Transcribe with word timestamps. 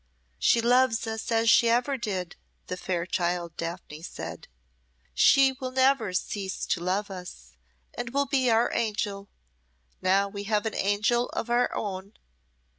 "She 0.39 0.61
loves 0.61 1.05
us 1.05 1.31
as 1.31 1.47
she 1.47 1.69
ever 1.69 1.95
did," 1.95 2.35
the 2.65 2.75
fair 2.75 3.05
child 3.05 3.55
Daphne 3.55 4.01
said; 4.01 4.47
"she 5.13 5.51
will 5.51 5.69
never 5.69 6.11
cease 6.11 6.65
to 6.65 6.79
love 6.79 7.11
us, 7.11 7.55
and 7.93 8.09
will 8.09 8.25
be 8.25 8.49
our 8.49 8.71
angel. 8.73 9.29
Now 10.01 10.31
have 10.31 10.33
we 10.33 10.45
an 10.67 10.75
angel 10.75 11.29
of 11.33 11.51
our 11.51 11.71
own." 11.75 12.13